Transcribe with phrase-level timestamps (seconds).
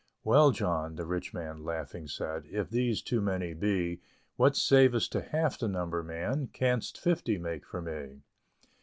[0.23, 4.01] "Well, John," the rich man laughing said, "If these too many be,
[4.35, 6.47] What sayest to half the number, man?
[6.47, 8.23] Canst fifty make for me?"